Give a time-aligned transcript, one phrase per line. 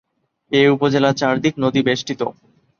[0.51, 2.21] এ উপজেলার চারদিক নদী বেষ্টিত।